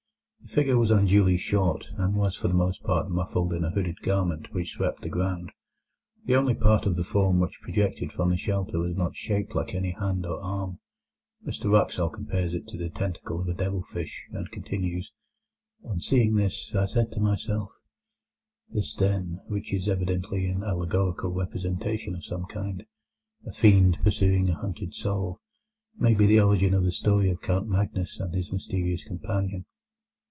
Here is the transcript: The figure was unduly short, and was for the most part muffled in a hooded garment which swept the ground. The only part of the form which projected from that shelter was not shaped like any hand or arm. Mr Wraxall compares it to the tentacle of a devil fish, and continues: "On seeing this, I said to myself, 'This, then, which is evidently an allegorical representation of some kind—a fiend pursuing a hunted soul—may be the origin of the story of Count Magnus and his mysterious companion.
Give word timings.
The 0.43 0.55
figure 0.55 0.77
was 0.77 0.91
unduly 0.91 1.37
short, 1.37 1.85
and 1.95 2.15
was 2.15 2.35
for 2.35 2.49
the 2.49 2.53
most 2.55 2.83
part 2.83 3.09
muffled 3.09 3.53
in 3.53 3.63
a 3.63 3.69
hooded 3.69 4.01
garment 4.01 4.51
which 4.51 4.71
swept 4.71 5.01
the 5.01 5.07
ground. 5.07 5.51
The 6.25 6.35
only 6.35 6.55
part 6.55 6.85
of 6.85 6.97
the 6.97 7.05
form 7.05 7.39
which 7.39 7.61
projected 7.61 8.11
from 8.11 8.31
that 8.31 8.39
shelter 8.39 8.79
was 8.79 8.97
not 8.97 9.15
shaped 9.15 9.55
like 9.55 9.73
any 9.73 9.91
hand 9.91 10.25
or 10.25 10.41
arm. 10.41 10.79
Mr 11.47 11.71
Wraxall 11.71 12.09
compares 12.09 12.53
it 12.53 12.67
to 12.67 12.77
the 12.77 12.89
tentacle 12.89 13.39
of 13.39 13.47
a 13.47 13.53
devil 13.53 13.81
fish, 13.81 14.25
and 14.33 14.51
continues: 14.51 15.13
"On 15.85 16.01
seeing 16.01 16.35
this, 16.35 16.75
I 16.75 16.85
said 16.85 17.13
to 17.13 17.21
myself, 17.21 17.69
'This, 18.71 18.95
then, 18.95 19.39
which 19.47 19.71
is 19.71 19.87
evidently 19.87 20.47
an 20.47 20.63
allegorical 20.63 21.31
representation 21.31 22.13
of 22.13 22.25
some 22.25 22.45
kind—a 22.47 23.51
fiend 23.53 23.99
pursuing 24.03 24.49
a 24.49 24.55
hunted 24.55 24.95
soul—may 24.95 26.15
be 26.15 26.25
the 26.25 26.41
origin 26.41 26.73
of 26.73 26.83
the 26.83 26.91
story 26.91 27.29
of 27.29 27.41
Count 27.41 27.69
Magnus 27.69 28.19
and 28.19 28.33
his 28.33 28.51
mysterious 28.51 29.03
companion. 29.05 29.65